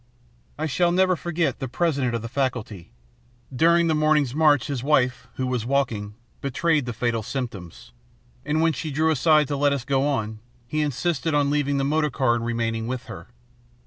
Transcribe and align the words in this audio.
I 0.57 0.65
shall 0.65 0.91
never 0.91 1.15
forget 1.15 1.59
the 1.59 1.67
President 1.67 2.15
of 2.15 2.23
the 2.23 2.27
Faculty. 2.27 2.91
During 3.55 3.85
the 3.85 3.93
morning's 3.93 4.33
march 4.33 4.65
his 4.65 4.81
wife, 4.81 5.27
who 5.35 5.45
was 5.45 5.63
walking, 5.63 6.15
betrayed 6.41 6.87
the 6.87 6.91
fatal 6.93 7.21
symptoms, 7.21 7.91
and 8.43 8.63
when 8.63 8.73
she 8.73 8.89
drew 8.89 9.11
aside 9.11 9.47
to 9.49 9.55
let 9.55 9.73
us 9.73 9.85
go 9.85 10.07
on, 10.07 10.39
he 10.65 10.81
insisted 10.81 11.35
on 11.35 11.51
leaving 11.51 11.77
the 11.77 11.83
motor 11.85 12.09
car 12.09 12.33
and 12.33 12.43
remaining 12.45 12.87
with 12.87 13.03
her. 13.05 13.27